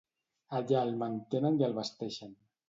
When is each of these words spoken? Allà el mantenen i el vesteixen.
Allà 0.59 0.81
el 0.87 0.95
mantenen 1.01 1.61
i 1.61 1.67
el 1.69 1.77
vesteixen. 1.77 2.35